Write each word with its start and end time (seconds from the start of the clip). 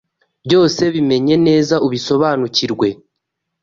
Byose 0.45 0.81
bimenye 0.93 1.35
neza 1.47 1.75
ubisobanukirwe 1.85 2.87